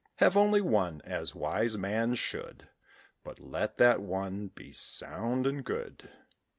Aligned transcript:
Have 0.15 0.35
only 0.35 0.61
one, 0.61 1.01
as 1.03 1.35
wise 1.35 1.77
man 1.77 2.15
should: 2.15 2.67
But 3.23 3.39
let 3.39 3.77
that 3.77 4.01
one 4.01 4.47
be 4.47 4.71
sound 4.73 5.45
and 5.45 5.63
good. 5.63 6.09